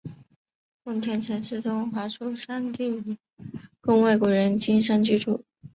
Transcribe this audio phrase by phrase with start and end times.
[0.83, 3.17] 奉天城市中划出商埠地以
[3.81, 5.45] 供外国人经商居住。